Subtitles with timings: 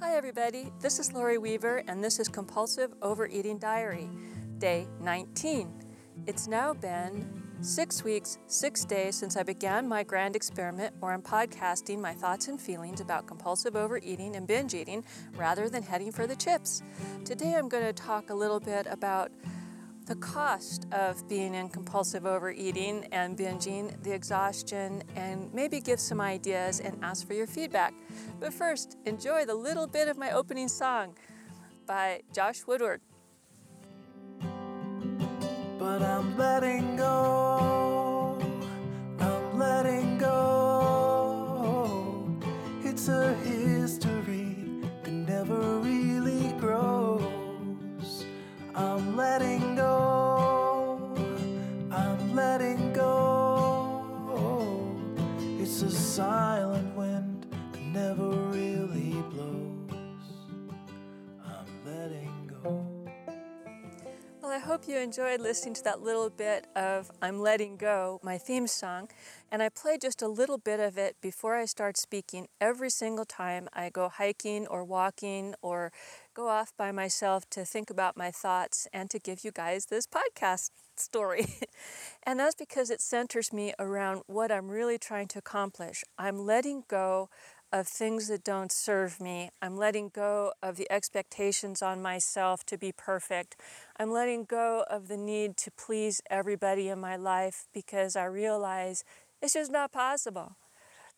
[0.00, 0.72] Hi, everybody.
[0.80, 4.10] This is Lori Weaver, and this is Compulsive Overeating Diary,
[4.58, 5.72] day 19.
[6.26, 11.22] It's now been six weeks, six days since I began my grand experiment where I'm
[11.22, 15.04] podcasting my thoughts and feelings about compulsive overeating and binge eating
[15.36, 16.82] rather than heading for the chips.
[17.24, 19.30] Today I'm going to talk a little bit about
[20.06, 26.20] the cost of being in compulsive overeating and binging, the exhaustion, and maybe give some
[26.20, 27.94] ideas and ask for your feedback.
[28.38, 31.16] But first, enjoy the little bit of my opening song
[31.86, 33.00] by Josh Woodward.
[35.78, 38.38] But I'm letting go,
[39.20, 41.54] I'm letting go.
[42.82, 44.56] It's a history
[45.02, 48.24] that never really grows.
[48.74, 49.53] I'm letting
[59.22, 59.94] blows.
[61.44, 63.04] I'm letting go.
[64.44, 68.36] Well, I hope you enjoyed listening to that little bit of I'm Letting Go, my
[68.36, 69.08] theme song.
[69.50, 73.24] And I play just a little bit of it before I start speaking every single
[73.24, 75.92] time I go hiking or walking or
[76.34, 80.06] go off by myself to think about my thoughts and to give you guys this
[80.06, 81.46] podcast story.
[82.22, 86.04] and that's because it centers me around what I'm really trying to accomplish.
[86.18, 87.30] I'm letting go
[87.72, 89.50] of things that don't serve me.
[89.60, 93.56] I'm letting go of the expectations on myself to be perfect.
[93.98, 99.04] I'm letting go of the need to please everybody in my life because I realize
[99.42, 100.56] it's just not possible.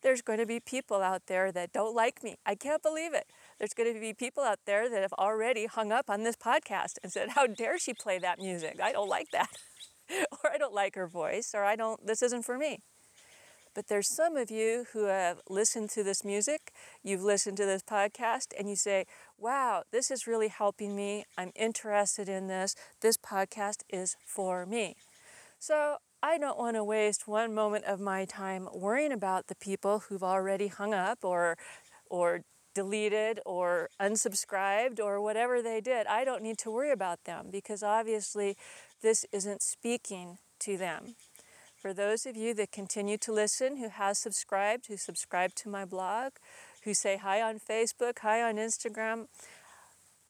[0.03, 2.37] There's going to be people out there that don't like me.
[2.45, 3.27] I can't believe it.
[3.59, 6.99] There's going to be people out there that have already hung up on this podcast
[7.03, 8.79] and said, How dare she play that music?
[8.83, 9.49] I don't like that.
[10.11, 12.81] or I don't like her voice, or I don't, this isn't for me.
[13.77, 17.83] But there's some of you who have listened to this music, you've listened to this
[17.83, 19.05] podcast, and you say,
[19.37, 21.27] wow, this is really helping me.
[21.37, 22.75] I'm interested in this.
[23.03, 24.97] This podcast is for me.
[25.59, 30.05] So I don't want to waste one moment of my time worrying about the people
[30.09, 31.59] who've already hung up or,
[32.09, 36.07] or deleted or unsubscribed or whatever they did.
[36.07, 38.57] I don't need to worry about them because obviously
[39.03, 41.17] this isn't speaking to them.
[41.77, 45.85] For those of you that continue to listen, who has subscribed, who subscribe to my
[45.85, 46.33] blog,
[46.85, 49.27] who say hi on Facebook, hi on Instagram,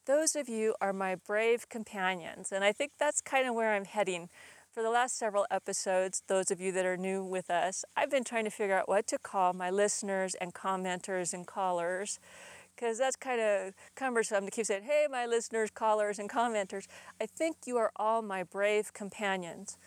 [0.05, 2.51] those of you are my brave companions.
[2.51, 4.29] And I think that's kind of where I'm heading.
[4.73, 8.25] For the last several episodes, those of you that are new with us, I've been
[8.25, 12.19] trying to figure out what to call my listeners and commenters and callers
[12.75, 16.87] because that's kind of cumbersome to keep saying, hey, my listeners, callers, and commenters.
[17.19, 19.77] I think you are all my brave companions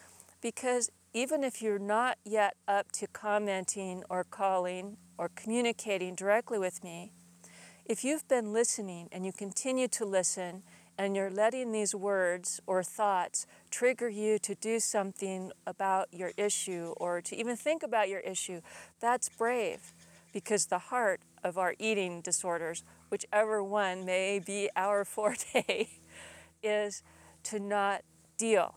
[0.40, 6.84] because even if you're not yet up to commenting or calling or communicating directly with
[6.84, 7.12] me,
[7.84, 10.62] if you've been listening and you continue to listen
[10.96, 16.94] and you're letting these words or thoughts trigger you to do something about your issue
[16.98, 18.60] or to even think about your issue,
[19.00, 19.92] that's brave
[20.32, 25.88] because the heart of our eating disorders, whichever one may be our forte,
[26.62, 27.02] is
[27.42, 28.02] to not
[28.36, 28.76] deal.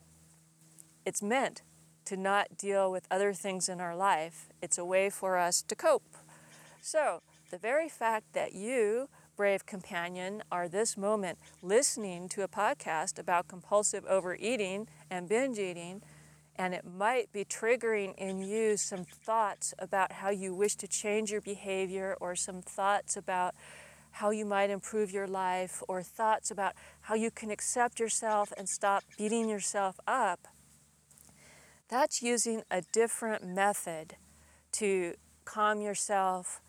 [1.06, 1.62] It's meant
[2.06, 4.48] to not deal with other things in our life.
[4.62, 6.18] It's a way for us to cope.
[6.82, 13.20] So, the very fact that you, brave companion, are this moment listening to a podcast
[13.20, 16.02] about compulsive overeating and binge eating,
[16.56, 21.32] and it might be triggering in you some thoughts about how you wish to change
[21.32, 23.56] your behavior or some thoughts about
[24.12, 28.70] how you might improve your life or thoughts about how you can accept yourself and
[28.70, 30.48] stop beating yourself up
[31.94, 34.16] that's using a different method
[34.72, 35.14] to
[35.46, 36.60] calm yourself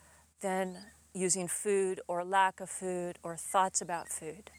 [0.42, 0.76] than
[1.14, 4.50] using food or lack of food or thoughts about food.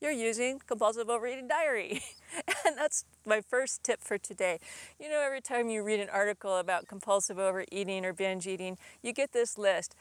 [0.00, 2.00] You're using compulsive overeating diary.
[2.66, 4.58] and that's my first tip for today.
[4.98, 9.12] You know, every time you read an article about compulsive overeating or binge eating, you
[9.12, 9.94] get this list.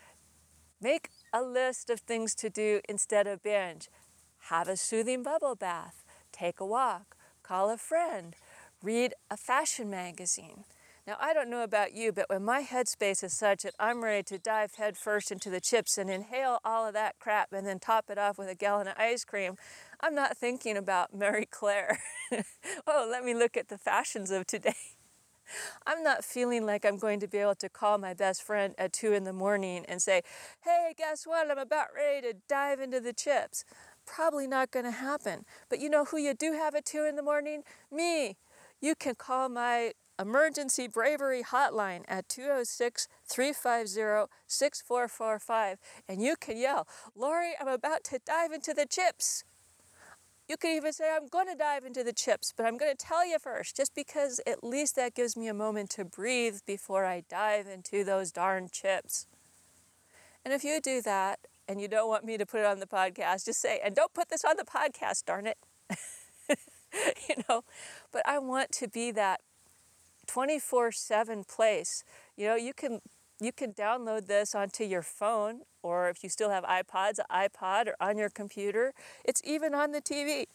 [0.80, 3.90] Make a list of things to do instead of binge.
[4.44, 6.06] Have a soothing bubble bath.
[6.32, 7.18] Take a walk.
[7.44, 8.38] Call a friend
[8.84, 10.64] read a fashion magazine.
[11.08, 14.22] Now, I don't know about you, but when my headspace is such that I'm ready
[14.24, 18.12] to dive headfirst into the chips and inhale all of that crap and then top
[18.12, 19.56] it off with a gallon of ice cream,
[20.00, 22.00] I'm not thinking about Marie Claire.
[22.88, 24.76] oh, let me look at the fashions of today.
[25.88, 28.94] I'm not feeling like I'm going to be able to call my best friend at
[28.94, 30.22] 2 in the morning and say,
[30.62, 31.50] hey, guess what?
[31.50, 33.66] I'm about ready to dive into the chips.
[34.06, 35.46] Probably not going to happen.
[35.70, 37.64] But you know who you do have at 2 in the morning?
[37.92, 38.38] Me
[38.82, 45.78] you can call my emergency bravery hotline at 206 350 6445.
[46.08, 49.44] And you can yell, Lori, I'm about to dive into the chips.
[50.48, 52.98] You could even say, I'm going to dive into the chips, but I'm going to
[52.98, 57.06] tell you first, just because at least that gives me a moment to breathe before
[57.06, 59.28] I dive into those darn chips.
[60.44, 62.88] And if you do that and you don't want me to put it on the
[62.88, 65.58] podcast, just say, and don't put this on the podcast, darn it.
[67.30, 67.64] you know,
[68.12, 69.42] but I want to be that
[70.28, 72.04] 24/7 place.
[72.36, 73.02] You know, you can
[73.40, 77.96] you can download this onto your phone or if you still have iPods, iPod or
[78.02, 78.94] on your computer.
[79.24, 80.48] It's even on the TV.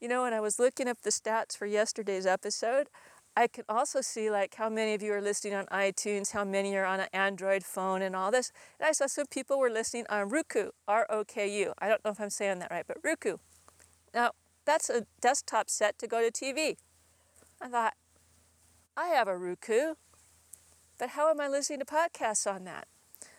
[0.00, 2.88] You know, when I was looking up the stats for yesterday's episode,
[3.36, 6.76] I can also see like how many of you are listening on iTunes, how many
[6.76, 8.52] are on an Android phone and all this.
[8.78, 11.72] And I saw some people were listening on Roku, R O K U.
[11.78, 13.36] I don't know if I'm saying that right, but Roku.
[14.14, 14.32] Now,
[14.64, 16.76] that's a desktop set to go to TV.
[17.60, 17.94] I thought,
[18.96, 19.94] I have a Roku,
[20.98, 22.86] but how am I listening to podcasts on that?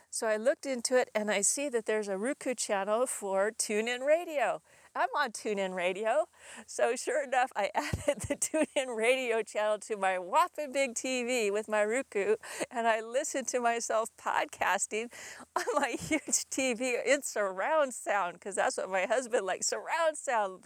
[0.10, 4.06] So I looked into it and I see that there's a Roku channel for TuneIn
[4.06, 4.62] Radio.
[4.94, 6.26] I'm on TuneIn Radio.
[6.68, 11.70] So sure enough, I added the TuneIn Radio channel to my whopping big TV with
[11.70, 12.36] my Roku,
[12.70, 15.10] and I listened to myself podcasting
[15.56, 20.64] on my huge TV in surround sound, because that's what my husband likes, surround sound.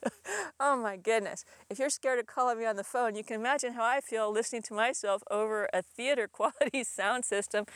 [0.60, 1.44] oh my goodness.
[1.68, 4.32] If you're scared of calling me on the phone, you can imagine how I feel
[4.32, 7.66] listening to myself over a theater quality sound system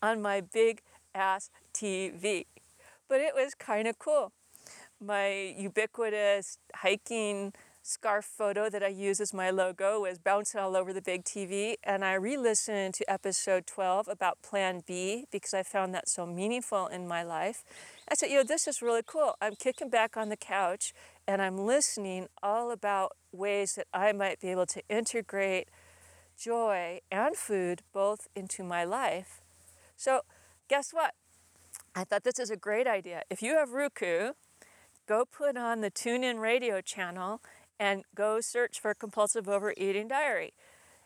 [0.00, 0.80] on my big
[1.14, 2.46] ass TV.
[3.06, 4.32] But it was kind of cool
[5.02, 7.52] my ubiquitous hiking
[7.82, 11.74] scarf photo that I use as my logo was bouncing all over the big TV.
[11.82, 16.24] And I re listened to episode 12 about Plan B because I found that so
[16.24, 17.64] meaningful in my life.
[18.08, 19.34] I said, you know, this is really cool.
[19.40, 20.94] I'm kicking back on the couch
[21.26, 25.68] and I'm listening all about ways that I might be able to integrate
[26.38, 29.42] joy and food both into my life.
[29.96, 30.22] So,
[30.68, 31.14] guess what?
[31.94, 33.22] I thought this is a great idea.
[33.28, 34.32] If you have Roku,
[35.06, 37.40] go put on the TuneIn radio channel
[37.78, 40.52] and go search for Compulsive Overeating Diary.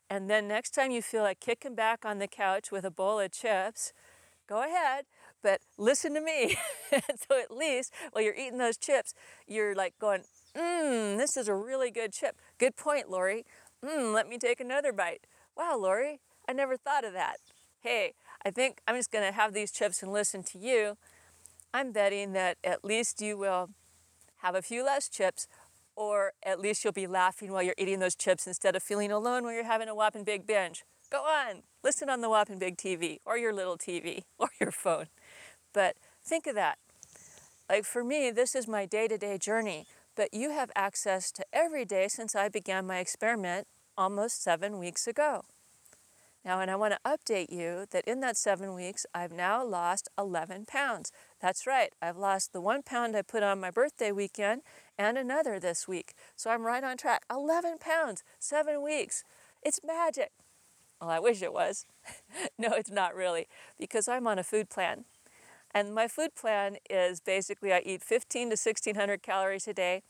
[0.09, 3.19] And then next time you feel like kicking back on the couch with a bowl
[3.19, 3.93] of chips,
[4.49, 5.07] go ahead,
[5.43, 6.57] but listen to me.
[6.93, 9.15] so at least while you're eating those chips,
[9.47, 10.23] you're like going,
[10.57, 12.37] mmm, this is a really good chip.
[12.59, 13.45] Good point, Lori.
[13.85, 15.27] Mmm, let me take another bite.
[15.57, 17.37] Wow, Lori, I never thought of that.
[17.81, 18.15] Hey,
[18.45, 20.97] I think I'm just going to have these chips and listen to you.
[21.73, 23.71] I'm betting that at least you will
[24.47, 25.49] have a few less chips,
[25.97, 29.43] or at least you'll be laughing while you're eating those chips instead of feeling alone
[29.43, 30.85] when you're having a whopping big binge.
[31.11, 35.07] Go on, listen on the whopping big TV, or your little TV, or your phone.
[35.73, 36.79] But think of that.
[37.69, 41.45] Like for me, this is my day to day journey, but you have access to
[41.53, 43.67] every day since I began my experiment
[43.99, 45.43] almost seven weeks ago.
[46.45, 50.09] Now, and I want to update you that in that seven weeks, I've now lost
[50.17, 51.11] 11 pounds.
[51.41, 54.63] That's right, I've lost the one pound I put on my birthday weekend
[54.99, 56.15] and another this week.
[56.35, 57.25] So I'm right on track.
[57.31, 59.23] 11 pounds, seven weeks.
[59.63, 60.31] It's magic.
[61.01, 61.85] Well, I wish it was.
[62.59, 63.49] no, it's not really,
[63.79, 65.05] because I'm on a food plan.
[65.75, 70.03] And my food plan is basically I eat 15 to 1600 calories a day.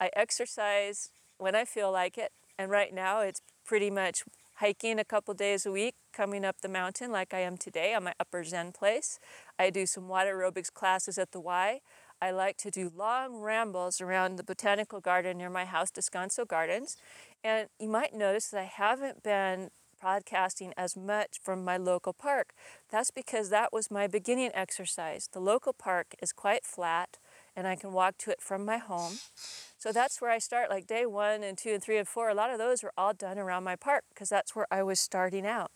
[0.00, 2.32] I exercise when I feel like it.
[2.58, 6.68] And right now it's pretty much hiking a couple days a week, coming up the
[6.68, 9.18] mountain like I am today on my upper Zen place.
[9.58, 11.80] I do some water aerobics classes at the Y.
[12.20, 16.96] I like to do long rambles around the botanical garden near my house, Descanso Gardens.
[17.42, 19.70] And you might notice that I haven't been
[20.02, 22.54] podcasting as much from my local park.
[22.90, 25.28] That's because that was my beginning exercise.
[25.32, 27.18] The local park is quite flat
[27.54, 29.18] and I can walk to it from my home.
[29.82, 32.28] So that's where I start, like day one and two and three and four.
[32.28, 35.00] A lot of those were all done around my park because that's where I was
[35.00, 35.72] starting out.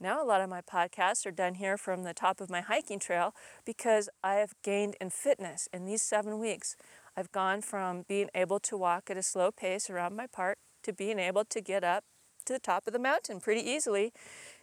[0.00, 2.98] Now, a lot of my podcasts are done here from the top of my hiking
[2.98, 3.34] trail
[3.66, 6.76] because I have gained in fitness in these seven weeks.
[7.14, 10.94] I've gone from being able to walk at a slow pace around my park to
[10.94, 12.04] being able to get up
[12.46, 14.14] to the top of the mountain pretty easily.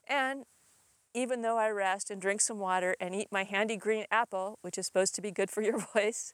[0.07, 0.45] And
[1.13, 4.79] even though I rest and drink some water and eat my handy green apple, which
[4.79, 6.33] is supposed to be good for your voice,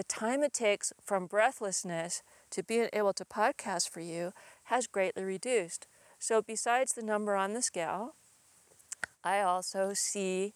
[0.00, 4.32] the time it takes from breathlessness to being able to podcast for you
[4.64, 5.86] has greatly reduced.
[6.18, 8.14] So, besides the number on the scale,
[9.22, 10.54] I also see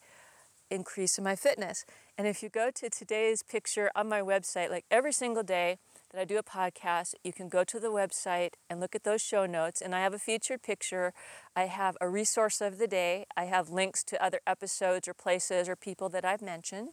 [0.71, 1.85] increase in my fitness.
[2.17, 5.77] And if you go to today's picture on my website, like every single day,
[6.15, 9.21] that I do a podcast, you can go to the website and look at those
[9.21, 9.81] show notes.
[9.81, 11.13] And I have a featured picture.
[11.57, 13.27] I have a resource of the day.
[13.37, 16.91] I have links to other episodes or places or people that I've mentioned.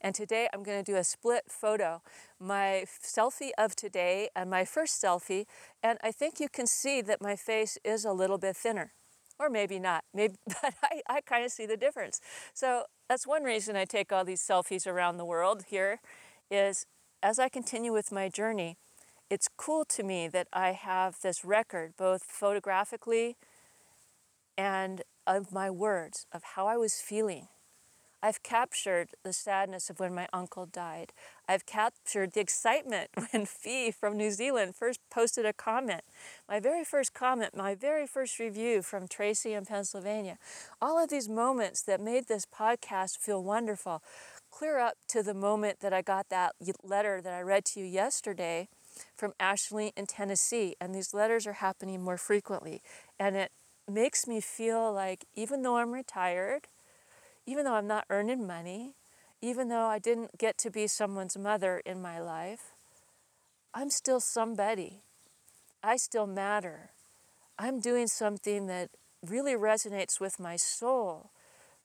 [0.00, 2.02] And today I'm going to do a split photo
[2.40, 5.46] my selfie of today and my first selfie.
[5.82, 8.92] And I think you can see that my face is a little bit thinner.
[9.38, 12.20] Or maybe not, maybe, but I, I kind of see the difference.
[12.52, 16.00] So that's one reason I take all these selfies around the world here
[16.50, 16.86] is
[17.24, 18.76] as I continue with my journey,
[19.30, 23.36] it's cool to me that I have this record, both photographically
[24.58, 27.48] and of my words, of how I was feeling
[28.24, 31.12] I've captured the sadness of when my uncle died.
[31.46, 36.04] I've captured the excitement when Fee from New Zealand first posted a comment.
[36.48, 40.38] My very first comment, my very first review from Tracy in Pennsylvania.
[40.80, 44.02] All of these moments that made this podcast feel wonderful.
[44.56, 47.86] Clear up to the moment that I got that letter that I read to you
[47.86, 48.68] yesterday
[49.16, 50.76] from Ashley in Tennessee.
[50.80, 52.80] And these letters are happening more frequently.
[53.18, 53.50] And it
[53.90, 56.68] makes me feel like even though I'm retired,
[57.46, 58.94] even though I'm not earning money,
[59.42, 62.74] even though I didn't get to be someone's mother in my life,
[63.74, 65.00] I'm still somebody.
[65.82, 66.90] I still matter.
[67.58, 71.30] I'm doing something that really resonates with my soul.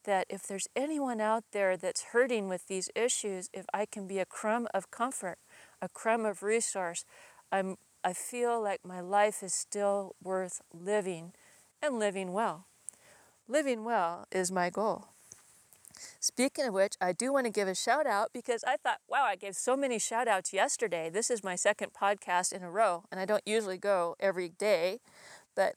[0.09, 4.17] That if there's anyone out there that's hurting with these issues, if I can be
[4.17, 5.37] a crumb of comfort,
[5.83, 7.05] a crumb of resource,
[7.51, 11.33] I'm, I feel like my life is still worth living
[11.79, 12.65] and living well.
[13.47, 15.09] Living well is my goal.
[16.19, 19.25] Speaking of which, I do want to give a shout out because I thought, wow,
[19.25, 21.11] I gave so many shout outs yesterday.
[21.11, 25.01] This is my second podcast in a row, and I don't usually go every day.
[25.55, 25.75] But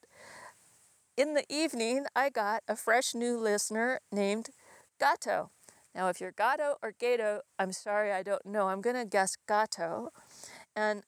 [1.16, 4.50] in the evening, I got a fresh new listener named
[4.98, 5.50] Gato.
[5.94, 8.68] Now, if you're Gato or Gato, I'm sorry, I don't know.
[8.68, 10.10] I'm going to guess Gato.
[10.74, 11.02] And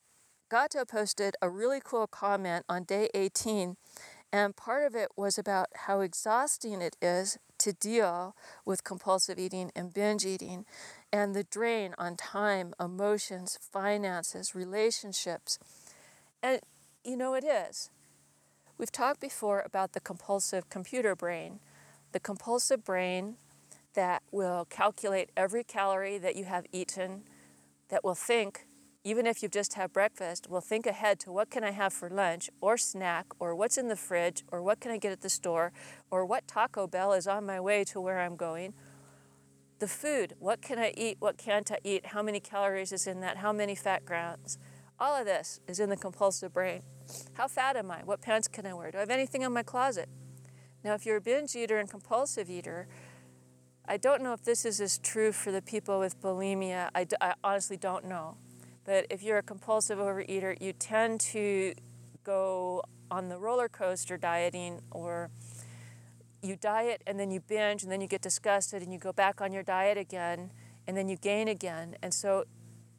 [0.51, 3.77] Gato posted a really cool comment on day 18
[4.35, 8.35] and part of it was about how exhausting it is to deal
[8.65, 10.65] with compulsive eating and binge eating
[11.13, 15.61] and the drain on time, emotions, finances, relationships.
[16.43, 16.61] And
[17.05, 17.91] you know, it is.
[18.77, 21.61] We've talked before about the compulsive computer brain,
[22.13, 23.37] the compulsive brain
[23.95, 27.23] that will calculate every calorie that you have eaten,
[27.89, 28.67] that will think
[29.05, 32.09] even if you've just had breakfast, will think ahead to what can I have for
[32.09, 35.29] lunch or snack or what's in the fridge or what can I get at the
[35.29, 35.73] store
[36.11, 38.73] or what Taco Bell is on my way to where I'm going.
[39.79, 43.21] The food, what can I eat, what can't I eat, how many calories is in
[43.21, 44.59] that, how many fat grams.
[44.99, 46.83] All of this is in the compulsive brain.
[47.35, 48.03] How fat am I?
[48.05, 48.91] What pants can I wear?
[48.91, 50.09] Do I have anything in my closet?
[50.83, 52.87] Now, if you're a binge eater and compulsive eater,
[53.87, 56.91] I don't know if this is as true for the people with bulimia.
[56.95, 58.37] I, I honestly don't know.
[58.85, 61.75] But if you're a compulsive overeater, you tend to
[62.23, 65.31] go on the roller coaster dieting or
[66.43, 69.41] you diet and then you binge and then you get disgusted and you go back
[69.41, 70.51] on your diet again
[70.87, 71.97] and then you gain again.
[72.03, 72.45] And so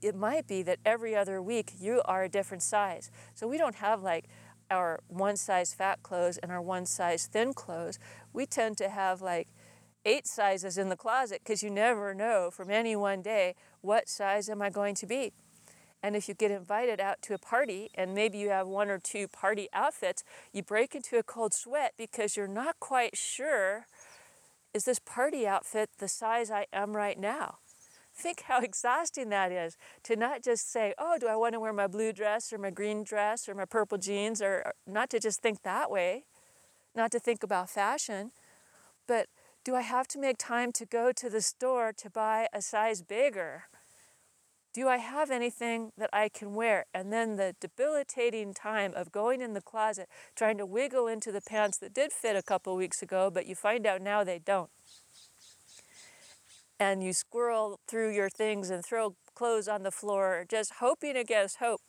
[0.01, 3.11] it might be that every other week you are a different size.
[3.33, 4.25] So we don't have like
[4.69, 7.99] our one size fat clothes and our one size thin clothes.
[8.33, 9.47] We tend to have like
[10.05, 14.49] eight sizes in the closet because you never know from any one day what size
[14.49, 15.33] am I going to be.
[16.03, 18.99] And if you get invited out to a party and maybe you have one or
[18.99, 20.23] two party outfits,
[20.53, 23.87] you break into a cold sweat because you're not quite sure
[24.75, 27.59] is this party outfit the size I am right now?
[28.17, 31.73] Think how exhausting that is to not just say, oh, do I want to wear
[31.73, 35.41] my blue dress or my green dress or my purple jeans, or, not to just
[35.41, 36.23] think that way,
[36.95, 38.31] not to think about fashion,
[39.07, 39.27] but
[39.65, 43.01] do I have to make time to go to the store to buy a size
[43.01, 43.65] bigger?
[44.75, 46.85] do I have anything that I can wear?
[46.93, 51.39] And then the debilitating time of going in the closet, trying to wiggle into the
[51.39, 54.69] pants that did fit a couple weeks ago, but you find out now they don't.
[56.79, 61.57] And you squirrel through your things and throw clothes on the floor, just hoping against
[61.57, 61.81] hope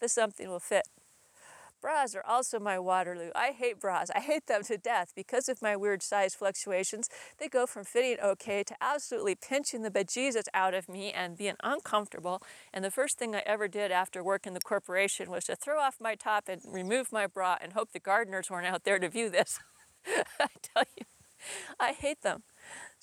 [0.00, 0.88] that something will fit.
[1.80, 3.30] Bras are also my Waterloo.
[3.34, 4.10] I hate bras.
[4.14, 7.08] I hate them to death because of my weird size fluctuations.
[7.38, 11.56] They go from fitting okay to absolutely pinching the bejesus out of me and being
[11.62, 12.42] uncomfortable.
[12.74, 15.96] And the first thing I ever did after working the corporation was to throw off
[16.00, 19.30] my top and remove my bra and hope the gardeners weren't out there to view
[19.30, 19.58] this.
[20.06, 21.06] I tell you,
[21.78, 22.42] I hate them.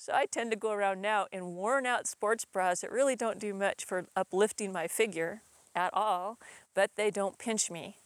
[0.08, 3.38] So I tend to go around now in worn out sports bras that really don't
[3.38, 5.42] do much for uplifting my figure
[5.74, 6.38] at all,
[6.74, 7.96] but they don't pinch me.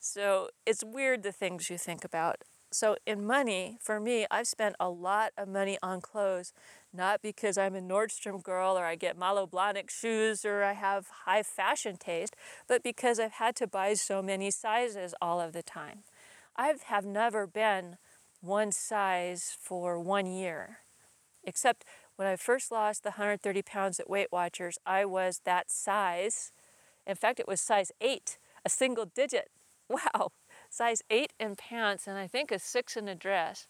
[0.00, 2.38] So it's weird the things you think about.
[2.72, 6.52] So in money, for me, I've spent a lot of money on clothes
[6.92, 11.06] not because I'm a Nordstrom girl or I get Manolo Blahnik shoes or I have
[11.24, 12.34] high fashion taste,
[12.66, 16.00] but because I've had to buy so many sizes all of the time.
[16.56, 17.96] I have never been
[18.40, 20.78] one size for one year,
[21.44, 21.84] except
[22.16, 26.52] when I first lost the 130 pounds at Weight Watchers, I was that size.
[27.06, 29.50] In fact, it was size 8, a single digit.
[29.90, 30.30] Wow,
[30.68, 33.66] size 8 in pants and I think a 6 in a dress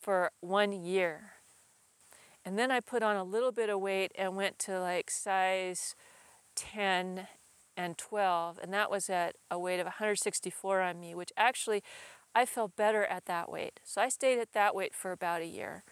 [0.00, 1.32] for one year.
[2.42, 5.94] And then I put on a little bit of weight and went to like size
[6.54, 7.28] 10
[7.76, 11.82] and 12, and that was at a weight of 164 on me, which actually
[12.34, 13.80] I felt better at that weight.
[13.84, 15.84] So I stayed at that weight for about a year.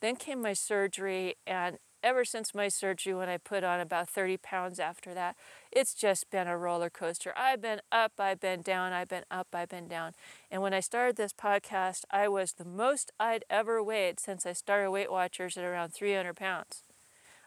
[0.00, 4.36] Then came my surgery, and ever since my surgery, when I put on about 30
[4.36, 5.36] pounds after that,
[5.72, 7.32] it's just been a roller coaster.
[7.36, 10.12] I've been up, I've been down, I've been up, I've been down.
[10.50, 14.52] And when I started this podcast, I was the most I'd ever weighed since I
[14.52, 16.82] started Weight Watchers at around 300 pounds.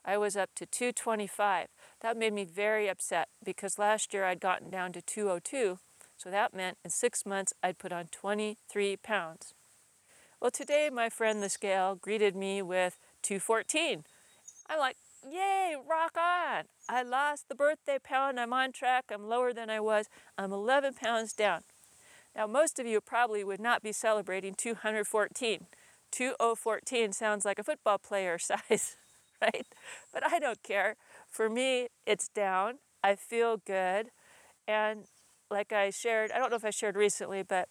[0.04, 1.68] I was up to 225.
[2.00, 5.80] That made me very upset because last year I'd gotten down to 202.
[6.18, 9.54] So that meant in six months I'd put on 23 pounds.
[10.42, 14.04] Well, today my friend the scale greeted me with 214.
[14.70, 14.98] I'm like,
[15.30, 16.64] yay, rock on.
[16.90, 18.40] I lost the birthday pound.
[18.40, 19.06] I'm on track.
[19.12, 20.08] I'm lower than I was.
[20.38, 21.62] I'm 11 pounds down.
[22.36, 25.66] Now, most of you probably would not be celebrating 214.
[26.12, 28.96] 2014 sounds like a football player size,
[29.42, 29.66] right?
[30.14, 30.96] But I don't care.
[31.30, 32.76] For me, it's down.
[33.04, 34.10] I feel good.
[34.68, 35.06] And
[35.50, 37.70] like I shared, I don't know if I shared recently, but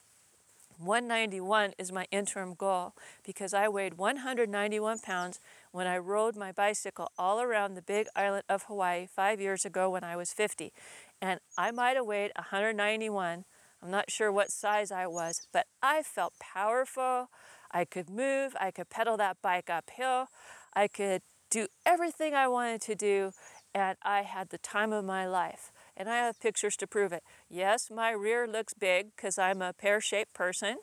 [0.79, 5.41] 191 is my interim goal because I weighed 191 pounds
[5.73, 9.89] when I rode my bicycle all around the big island of Hawaii five years ago
[9.89, 10.73] when I was 50.
[11.21, 13.45] And I might have weighed 191.
[13.83, 17.31] I'm not sure what size I was, but I felt powerful.
[17.71, 20.29] I could move, I could pedal that bike uphill,
[20.75, 23.33] I could do everything I wanted to do,
[23.75, 27.23] and I had the time of my life and I have pictures to prove it.
[27.49, 30.77] Yes, my rear looks big because I'm a pear shaped person,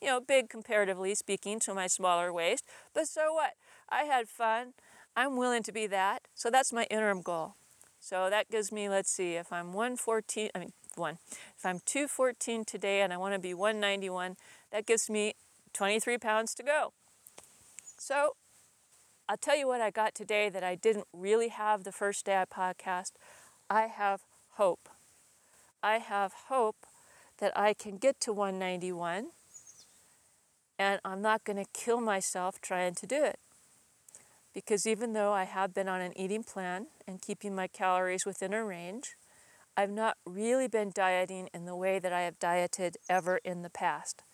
[0.00, 2.64] you know, big comparatively speaking to my smaller waist,
[2.94, 3.52] but so what?
[3.88, 4.74] I had fun.
[5.16, 6.28] I'm willing to be that.
[6.34, 7.54] So that's my interim goal.
[7.98, 11.18] So that gives me, let's see, if I'm 114, I mean, one,
[11.56, 14.36] if I'm 214 today and I want to be 191,
[14.72, 15.34] that gives me
[15.74, 16.92] 23 pounds to go.
[17.98, 18.36] So
[19.28, 22.40] I'll tell you what I got today that I didn't really have the first day
[22.40, 23.12] I podcast.
[23.68, 24.22] I have
[24.60, 24.90] hope.
[25.82, 26.84] I have hope
[27.38, 29.28] that I can get to 191
[30.78, 33.38] and I'm not going to kill myself trying to do it.
[34.52, 38.52] Because even though I have been on an eating plan and keeping my calories within
[38.52, 39.16] a range,
[39.78, 43.70] I've not really been dieting in the way that I have dieted ever in the
[43.70, 44.24] past.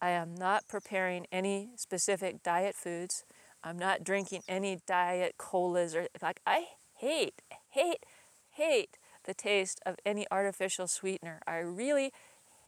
[0.00, 3.24] I am not preparing any specific diet foods.
[3.64, 8.04] I'm not drinking any diet colas or like I hate, hate,
[8.52, 8.96] hate
[9.28, 11.42] the taste of any artificial sweetener.
[11.46, 12.12] I really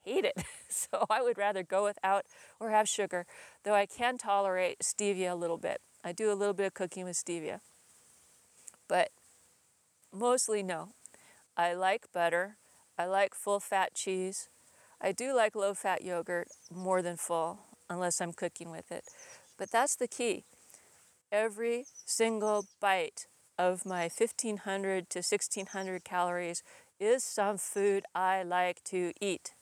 [0.05, 0.37] hate it.
[0.73, 2.27] So I would rather go without
[2.61, 3.27] or have sugar,
[3.65, 5.81] though I can tolerate stevia a little bit.
[6.05, 7.59] I do a little bit of cooking with stevia.
[8.87, 9.11] But
[10.13, 10.91] mostly no.
[11.57, 12.57] I like butter.
[12.97, 14.49] I like full fat cheese.
[15.01, 19.03] I do like low fat yogurt more than full, unless I'm cooking with it.
[19.59, 20.45] But that's the key.
[21.33, 23.27] Every single bite
[23.61, 26.63] of my 1500 to 1600 calories
[26.99, 29.53] is some food I like to eat.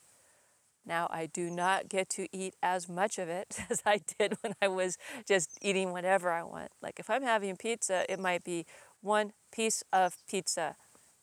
[0.86, 4.54] Now, I do not get to eat as much of it as I did when
[4.62, 6.70] I was just eating whatever I want.
[6.80, 8.66] Like if I'm having pizza, it might be
[9.00, 10.76] one piece of pizza,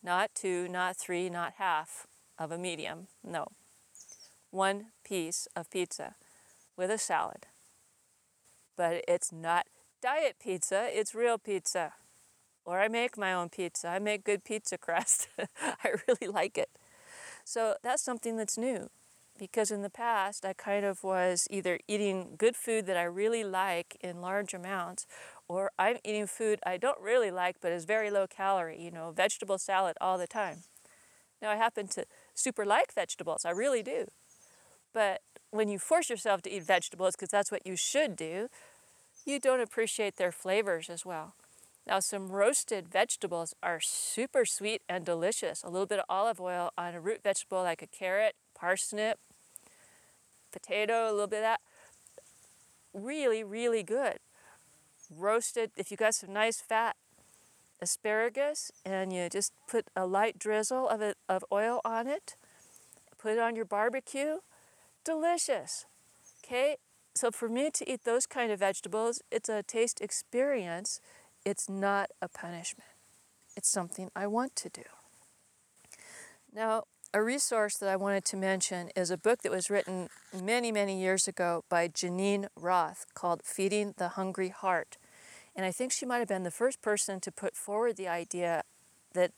[0.03, 2.07] not two, not three, not half
[2.37, 3.07] of a medium.
[3.23, 3.47] No.
[4.51, 6.15] One piece of pizza
[6.75, 7.47] with a salad.
[8.75, 9.65] But it's not
[10.01, 11.93] diet pizza, it's real pizza
[12.65, 13.87] or I make my own pizza.
[13.87, 15.29] I make good pizza crust.
[15.61, 16.69] I really like it.
[17.43, 18.89] So that's something that's new
[19.37, 23.43] because in the past I kind of was either eating good food that I really
[23.43, 25.05] like in large amounts
[25.47, 29.11] or I'm eating food I don't really like but is very low calorie, you know,
[29.11, 30.63] vegetable salad all the time.
[31.41, 34.07] Now I happen to super like vegetables, I really do.
[34.93, 38.49] But when you force yourself to eat vegetables because that's what you should do,
[39.25, 41.33] you don't appreciate their flavors as well.
[41.87, 45.63] Now, some roasted vegetables are super sweet and delicious.
[45.63, 49.19] A little bit of olive oil on a root vegetable like a carrot, parsnip,
[50.51, 51.61] potato, a little bit of that.
[52.93, 54.17] Really, really good.
[55.15, 56.95] Roasted, if you got some nice fat
[57.79, 62.35] asparagus and you just put a light drizzle of, it, of oil on it,
[63.19, 64.37] put it on your barbecue,
[65.03, 65.85] delicious.
[66.43, 66.77] Okay?
[67.15, 70.99] so for me to eat those kind of vegetables, it's a taste experience.
[71.45, 72.89] It's not a punishment.
[73.55, 74.81] It's something I want to do.
[76.51, 80.71] Now, a resource that I wanted to mention is a book that was written many,
[80.71, 84.97] many years ago by Geneen Roth called Feeding the Hungry Heart.
[85.55, 88.63] And I think she might have been the first person to put forward the idea
[89.13, 89.31] that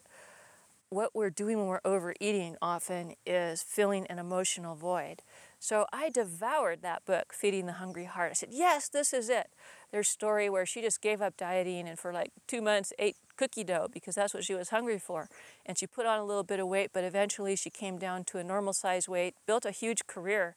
[0.90, 5.22] what we're doing when we're overeating often is filling an emotional void.
[5.60, 8.32] So I devoured that book, Feeding the Hungry Heart.
[8.32, 9.48] I said, Yes, this is it.
[9.92, 13.16] There's a story where she just gave up dieting and for like two months ate
[13.38, 15.30] cookie dough because that's what she was hungry for.
[15.66, 18.38] And she put on a little bit of weight, but eventually she came down to
[18.38, 20.56] a normal size weight, built a huge career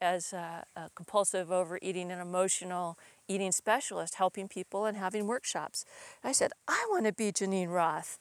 [0.00, 5.84] as a, a compulsive overeating and emotional eating specialist, helping people and having workshops.
[6.24, 8.18] I said, I want to be Geneen Roth.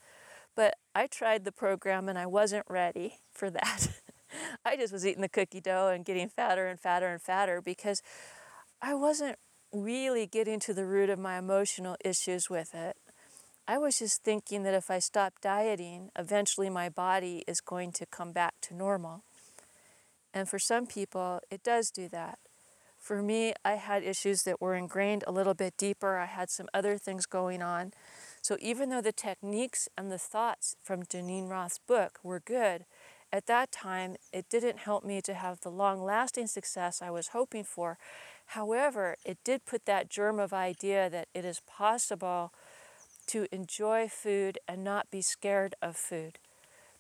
[0.56, 3.88] But I tried the program and I wasn't ready for that.
[4.66, 8.02] I just was eating the cookie dough and getting fatter and fatter and fatter because
[8.82, 9.38] I wasn't
[9.72, 12.98] really getting to the root of my emotional issues with it.
[13.68, 18.06] I was just thinking that if I stop dieting, eventually my body is going to
[18.06, 19.24] come back to normal.
[20.34, 22.40] And for some people, it does do that.
[22.98, 26.18] For me, I had issues that were ingrained a little bit deeper.
[26.18, 27.94] I had some other things going on.
[28.42, 32.86] So even though the techniques and the thoughts from Geneen Roth's book were good,
[33.32, 37.30] at that time it didn't help me to have the long lasting success I was
[37.30, 37.98] hoping for.
[38.54, 42.52] However, it did put that germ of idea that it is possible
[43.28, 46.40] to enjoy food and not be scared of food.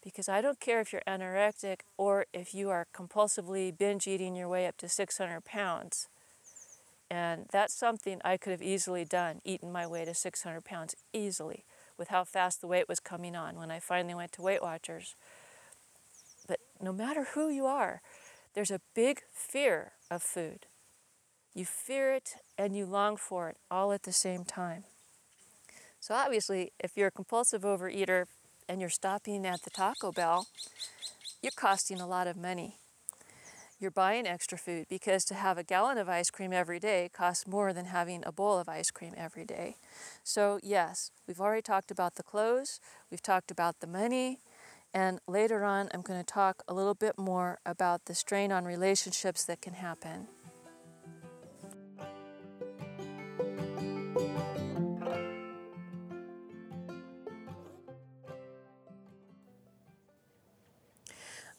[0.03, 4.47] Because I don't care if you're anorectic or if you are compulsively binge eating your
[4.47, 6.07] way up to 600 pounds.
[7.09, 11.65] And that's something I could have easily done, eaten my way to 600 pounds easily
[11.97, 15.15] with how fast the weight was coming on when I finally went to Weight Watchers.
[16.47, 18.03] But no matter who you are,
[18.53, 20.67] there's a big fear of food.
[21.53, 24.83] You fear it and you long for it all at the same time.
[25.99, 28.25] So, obviously, if you're a compulsive overeater
[28.67, 30.47] and you're stopping at the Taco Bell,
[31.41, 32.77] you're costing a lot of money
[33.79, 37.47] you're buying extra food because to have a gallon of ice cream every day costs
[37.47, 39.77] more than having a bowl of ice cream every day.
[40.23, 44.39] So, yes, we've already talked about the clothes, we've talked about the money,
[44.93, 48.65] and later on, I'm going to talk a little bit more about the strain on
[48.65, 50.27] relationships that can happen.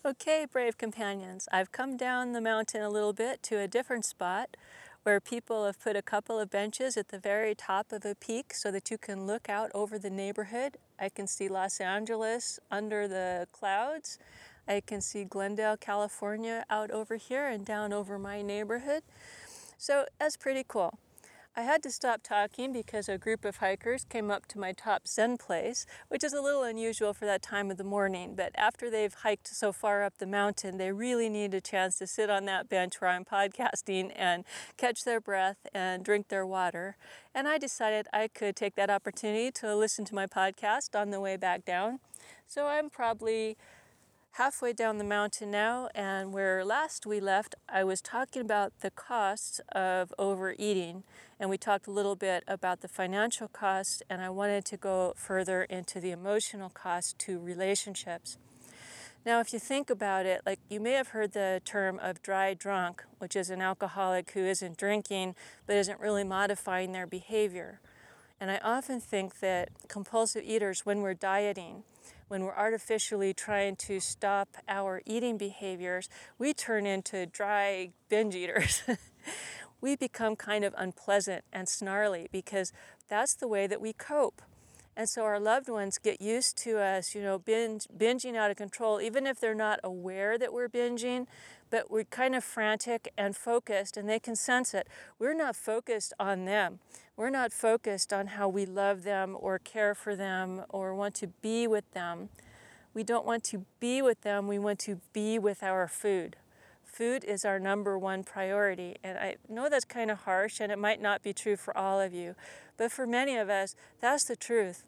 [0.02, 4.56] Okay, brave companions, I've come down the mountain a little bit to a different spot
[5.02, 8.54] where people have put a couple of benches at the very top of a peak
[8.54, 10.78] so that you can look out over the neighborhood.
[10.98, 14.18] I can see Los Angeles under the clouds.
[14.66, 19.02] I can see Glendale, California out over here and down over my neighborhood.
[19.76, 20.98] So that's pretty cool.
[21.56, 25.08] I had to stop talking because a group of hikers came up to my top
[25.08, 28.34] Zen place, which is a little unusual for that time of the morning.
[28.36, 32.06] But after they've hiked so far up the mountain, they really need a chance to
[32.06, 34.44] sit on that bench where I'm podcasting and
[34.76, 36.96] catch their breath and drink their water.
[37.34, 41.20] And I decided I could take that opportunity to listen to my podcast on the
[41.20, 41.98] way back down.
[42.46, 43.56] So I'm probably
[44.32, 48.90] halfway down the mountain now, and where last we left, I was talking about the
[48.90, 51.02] costs of overeating,
[51.38, 55.14] and we talked a little bit about the financial costs, and I wanted to go
[55.16, 58.38] further into the emotional cost to relationships.
[59.26, 62.54] Now, if you think about it, like you may have heard the term of dry
[62.54, 65.34] drunk, which is an alcoholic who isn't drinking
[65.66, 67.80] but isn't really modifying their behavior.
[68.40, 71.82] And I often think that compulsive eaters, when we're dieting,
[72.30, 78.84] when we're artificially trying to stop our eating behaviors, we turn into dry binge eaters.
[79.80, 82.72] we become kind of unpleasant and snarly because
[83.08, 84.42] that's the way that we cope.
[85.00, 88.58] And so our loved ones get used to us, you know, binge, binging out of
[88.58, 91.26] control, even if they're not aware that we're binging,
[91.70, 94.88] but we're kind of frantic and focused, and they can sense it.
[95.18, 96.80] We're not focused on them.
[97.16, 101.28] We're not focused on how we love them or care for them or want to
[101.28, 102.28] be with them.
[102.92, 106.36] We don't want to be with them, we want to be with our food.
[106.84, 108.96] Food is our number one priority.
[109.02, 112.02] And I know that's kind of harsh and it might not be true for all
[112.02, 112.34] of you,
[112.76, 114.84] but for many of us, that's the truth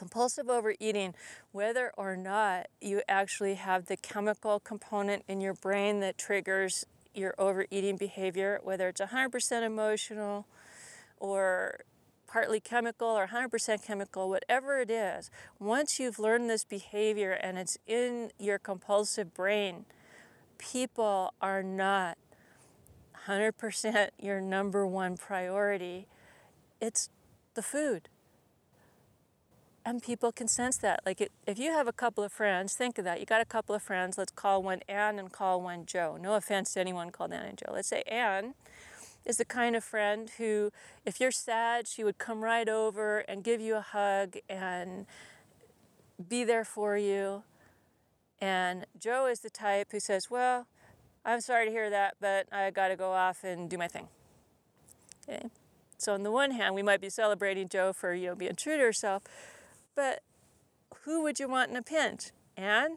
[0.00, 1.14] compulsive overeating,
[1.52, 7.34] whether or not you actually have the chemical component in your brain that triggers your
[7.36, 10.46] overeating behavior, whether it's 100% emotional
[11.18, 11.80] or
[12.26, 17.76] partly chemical or 100% chemical, whatever it is, once you've learned this behavior and it's
[17.86, 19.84] in your compulsive brain,
[20.56, 22.16] people are not
[23.26, 26.06] 100% your number one priority,
[26.80, 27.10] it's
[27.52, 28.08] the food.
[29.84, 31.00] And people can sense that.
[31.06, 33.18] Like, it, if you have a couple of friends, think of that.
[33.18, 36.18] You got a couple of friends, let's call one Anne and call one Joe.
[36.20, 37.72] No offense to anyone called Anne and Joe.
[37.72, 38.54] Let's say Anne
[39.24, 40.70] is the kind of friend who,
[41.06, 45.06] if you're sad, she would come right over and give you a hug and
[46.28, 47.42] be there for you.
[48.40, 50.66] And Joe is the type who says, Well,
[51.24, 54.08] I'm sorry to hear that, but I got to go off and do my thing.
[55.28, 55.48] Okay.
[55.98, 58.78] So on the one hand, we might be celebrating Joe for you know being true
[58.78, 59.22] to herself,
[60.00, 60.22] but
[61.04, 62.96] who would you want in a pinch, Anne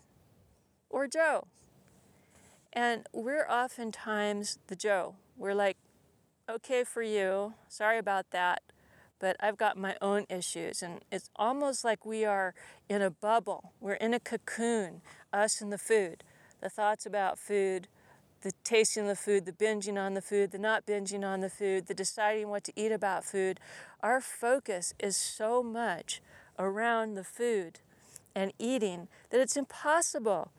[0.89, 1.47] or Joe?
[2.71, 5.15] And we're oftentimes the Joe.
[5.35, 5.75] We're like,
[6.49, 8.61] okay for you, sorry about that,
[9.19, 10.81] but I've got my own issues.
[10.81, 12.53] And it's almost like we are
[12.87, 13.73] in a bubble.
[13.81, 15.01] We're in a cocoon,
[15.33, 16.23] us and the food.
[16.61, 17.89] The thoughts about food,
[18.43, 21.87] the tasting the food, the binging on the food, the not binging on the food,
[21.87, 23.59] the deciding what to eat about food.
[23.99, 26.21] Our focus is so much
[26.59, 27.79] around the food
[28.35, 30.51] and eating that it's impossible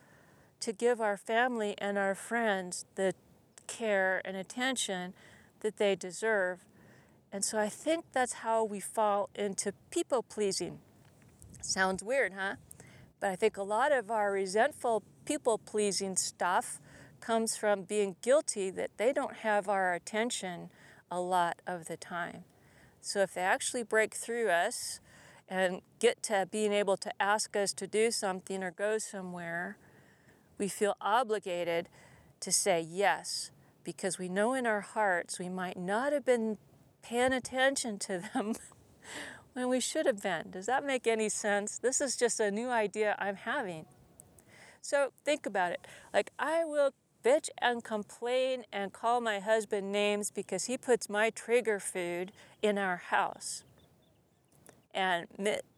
[0.60, 3.14] to give our family and our friends the
[3.66, 5.14] care and attention
[5.60, 6.64] that they deserve.
[7.32, 10.78] And so I think that's how we fall into people pleasing.
[11.60, 12.56] Sounds weird, huh?
[13.20, 16.80] But I think a lot of our resentful people pleasing stuff
[17.20, 20.70] comes from being guilty that they don't have our attention
[21.10, 22.44] a lot of the time.
[23.00, 25.00] So if they actually break through us
[25.48, 29.76] and get to being able to ask us to do something or go somewhere,
[30.58, 31.88] we feel obligated
[32.40, 33.50] to say yes
[33.84, 36.58] because we know in our hearts we might not have been
[37.02, 38.54] paying attention to them
[39.52, 40.50] when we should have been.
[40.50, 41.78] Does that make any sense?
[41.78, 43.86] This is just a new idea I'm having.
[44.80, 45.86] So think about it.
[46.12, 46.90] Like, I will
[47.24, 52.76] bitch and complain and call my husband names because he puts my trigger food in
[52.76, 53.64] our house.
[54.94, 55.26] And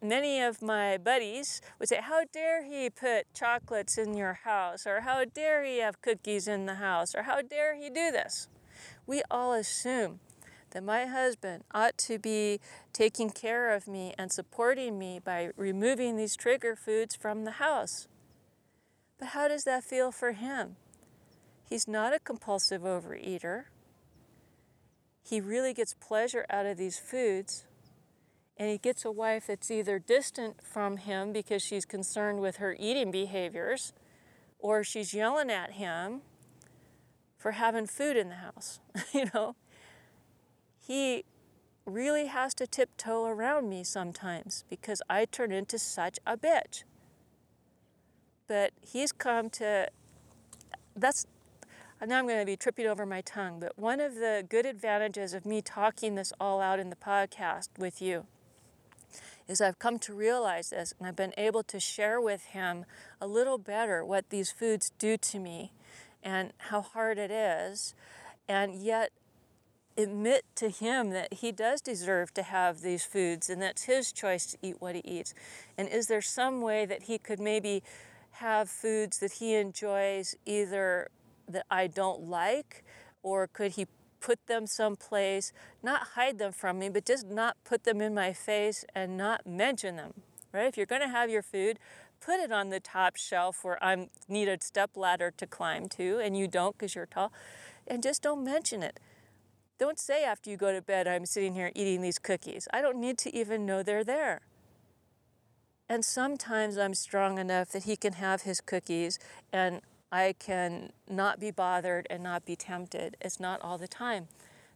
[0.03, 4.87] many of my buddies would say, How dare he put chocolates in your house?
[4.87, 7.15] Or how dare he have cookies in the house?
[7.15, 8.49] Or how dare he do this?
[9.07, 10.21] We all assume
[10.71, 12.61] that my husband ought to be
[12.93, 18.09] taking care of me and supporting me by removing these trigger foods from the house.
[19.19, 20.77] But how does that feel for him?
[21.69, 23.65] He's not a compulsive overeater.
[25.23, 27.66] He really gets pleasure out of these foods.
[28.59, 32.75] And he gets a wife that's either distant from him because she's concerned with her
[32.79, 33.93] eating behaviors,
[34.59, 36.23] or she's yelling at him
[37.37, 38.81] for having food in the house.
[39.13, 39.57] you know,
[40.79, 41.25] he
[41.85, 46.85] really has to tiptoe around me sometimes because I turn into such a bitch.
[48.49, 49.89] But he's come to,
[50.95, 51.27] that's
[52.07, 55.33] now I'm going to be tripping over my tongue, but one of the good advantages
[55.33, 58.27] of me talking this all out in the podcast with you
[59.49, 62.85] is I've come to realize this and I've been able to share with him
[63.21, 65.73] a little better what these foods do to me
[66.23, 67.95] and how hard it is,
[68.49, 69.13] and yet
[69.97, 74.47] admit to him that he does deserve to have these foods and that's his choice
[74.47, 75.35] to eat what he eats.
[75.79, 77.83] And is there some way that he could maybe
[78.33, 81.09] have foods that he enjoys either
[81.49, 82.85] that I don't like?
[83.23, 83.87] Or could he
[84.27, 85.53] put them someplace,
[85.85, 89.47] not hide them from me, but just not put them in my face and not
[89.47, 90.15] mention them,
[90.53, 90.67] right?
[90.67, 91.79] If you're going to have your food,
[92.21, 96.19] put it on the top shelf where I need a step ladder to climb to,
[96.19, 97.33] and you don't because you're tall,
[97.87, 98.99] and just don't mention it.
[99.79, 102.67] Don't say after you go to bed, I'm sitting here eating these cookies.
[102.73, 104.41] I don't need to even know they're there.
[105.89, 109.21] And sometimes I'm strong enough that he can have his cookies
[109.53, 113.17] and I can not be bothered and not be tempted.
[113.21, 114.29] It's not all the time.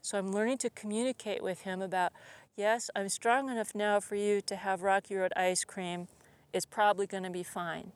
[0.03, 2.13] So I'm learning to communicate with him about,
[2.57, 6.09] yes, I'm strong enough now for you to have Rocky Road ice cream.
[6.53, 7.93] It's probably going to be fine.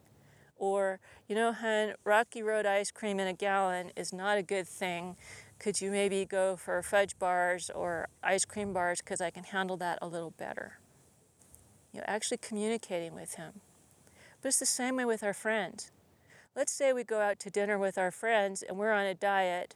[0.56, 4.68] Or, you know, hun, Rocky Road ice cream in a gallon is not a good
[4.68, 5.16] thing.
[5.58, 9.76] Could you maybe go for fudge bars or ice cream bars because I can handle
[9.78, 10.78] that a little better?
[11.92, 13.60] You know, actually communicating with him.
[14.40, 15.90] But it's the same way with our friends
[16.56, 19.74] let's say we go out to dinner with our friends and we're on a diet,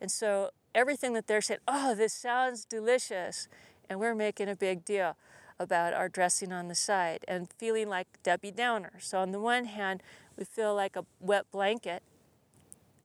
[0.00, 3.48] and so everything that they're saying, oh, this sounds delicious,
[3.88, 5.16] and we're making a big deal
[5.58, 8.94] about our dressing on the side and feeling like Debbie Downer.
[8.98, 10.02] So, on the one hand,
[10.36, 12.02] we feel like a wet blanket,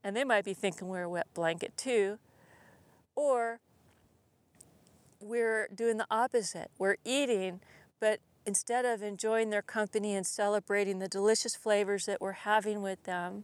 [0.03, 2.17] and they might be thinking we're a wet blanket too,
[3.15, 3.59] or
[5.19, 6.71] we're doing the opposite.
[6.77, 7.59] We're eating,
[7.99, 8.19] but
[8.49, 13.43] instead of enjoying their company and celebrating the delicious flavors that we're having with them,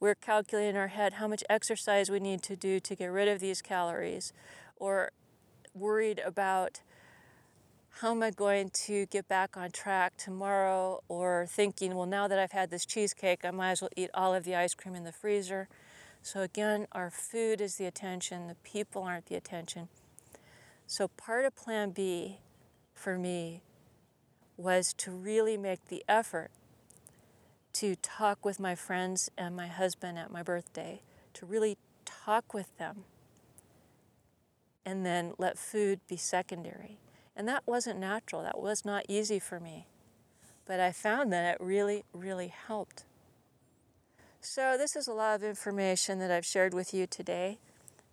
[0.00, 3.28] we're calculating in our head how much exercise we need to do to get rid
[3.28, 4.32] of these calories,
[4.76, 5.10] or
[5.74, 6.80] worried about
[8.00, 12.38] how am I going to get back on track tomorrow, or thinking, well, now that
[12.38, 15.04] I've had this cheesecake, I might as well eat all of the ice cream in
[15.04, 15.68] the freezer.
[16.22, 19.88] So, again, our food is the attention, the people aren't the attention.
[20.86, 22.38] So, part of Plan B
[22.94, 23.60] for me
[24.56, 26.50] was to really make the effort
[27.74, 31.02] to talk with my friends and my husband at my birthday,
[31.34, 33.04] to really talk with them,
[34.86, 36.98] and then let food be secondary.
[37.36, 39.86] And that wasn't natural, that was not easy for me.
[40.66, 43.04] But I found that it really, really helped.
[44.40, 47.58] So, this is a lot of information that I've shared with you today.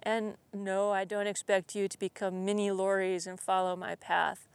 [0.01, 4.47] And no, I don't expect you to become mini Lories and follow my path.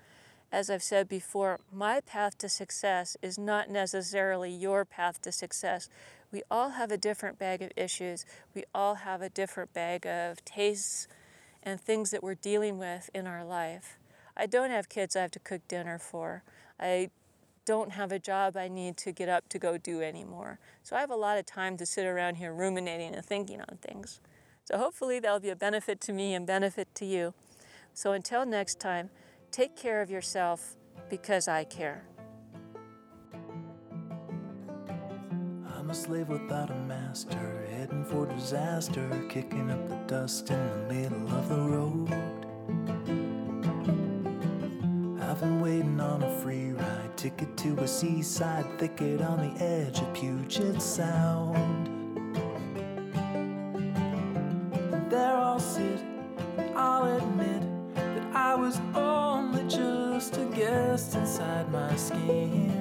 [0.53, 5.89] As I've said before, my path to success is not necessarily your path to success.
[6.31, 8.25] We all have a different bag of issues.
[8.55, 11.09] We all have a different bag of tastes
[11.63, 13.99] and things that we're dealing with in our life.
[14.37, 16.45] I don't have kids I have to cook dinner for.
[16.79, 17.11] I
[17.65, 20.61] don't have a job I need to get up to go do anymore.
[20.83, 23.79] So I have a lot of time to sit around here ruminating and thinking on
[23.83, 24.21] things.
[24.65, 27.35] So hopefully that'll be a benefit to me and benefit to you.
[27.93, 29.11] So until next time,
[29.51, 30.77] take care of yourself
[31.09, 32.05] because I care.
[35.75, 40.95] I'm a slave without a master, heading for disaster, kicking up the dust in the
[40.95, 42.11] middle of the road.
[45.23, 50.01] I've been waiting on a free ride, ticket to a seaside thicket on the edge
[50.01, 51.96] of Puget Sound.
[60.97, 62.73] Guest inside my skin.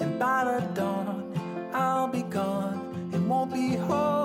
[0.00, 4.19] And by the dawn, I'll be gone and won't be holding